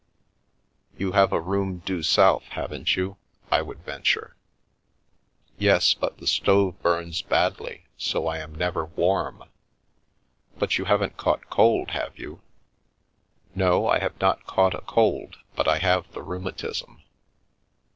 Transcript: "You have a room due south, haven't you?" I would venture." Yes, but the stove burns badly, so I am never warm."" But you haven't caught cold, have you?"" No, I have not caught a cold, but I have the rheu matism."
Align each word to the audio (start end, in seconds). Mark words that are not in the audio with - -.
"You 0.97 1.11
have 1.11 1.31
a 1.31 1.39
room 1.39 1.77
due 1.77 2.01
south, 2.01 2.45
haven't 2.53 2.95
you?" 2.95 3.17
I 3.51 3.61
would 3.61 3.83
venture." 3.83 4.35
Yes, 5.59 5.93
but 5.93 6.17
the 6.17 6.25
stove 6.25 6.81
burns 6.81 7.21
badly, 7.21 7.85
so 7.99 8.25
I 8.25 8.39
am 8.39 8.55
never 8.55 8.85
warm."" 8.85 9.43
But 10.57 10.79
you 10.79 10.85
haven't 10.85 11.17
caught 11.17 11.51
cold, 11.51 11.91
have 11.91 12.17
you?"" 12.17 12.41
No, 13.53 13.87
I 13.87 13.99
have 13.99 14.19
not 14.19 14.47
caught 14.47 14.73
a 14.73 14.81
cold, 14.81 15.37
but 15.55 15.67
I 15.67 15.77
have 15.77 16.11
the 16.13 16.21
rheu 16.21 16.41
matism." 16.41 17.03